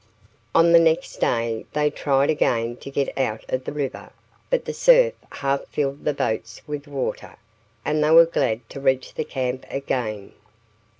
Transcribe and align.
On 0.55 0.71
the 0.71 0.79
next 0.79 1.17
day 1.17 1.67
they 1.73 1.91
tried 1.91 2.31
again 2.31 2.75
to 2.77 2.89
get 2.89 3.15
out 3.15 3.45
of 3.49 3.65
the 3.65 3.71
river, 3.71 4.11
but 4.49 4.65
the 4.65 4.73
surf 4.73 5.13
half 5.33 5.65
filled 5.67 6.05
the 6.05 6.11
boats 6.15 6.59
with 6.65 6.87
water, 6.87 7.35
and 7.85 8.03
they 8.03 8.09
were 8.09 8.25
glad 8.25 8.67
to 8.71 8.79
reach 8.81 9.13
the 9.13 9.23
camp 9.23 9.63
again. 9.69 10.33